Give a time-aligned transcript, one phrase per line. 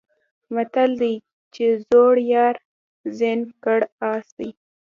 [0.53, 1.13] متل دی
[1.53, 2.55] چې زوړ یار
[3.17, 4.49] زین کړی آس دی.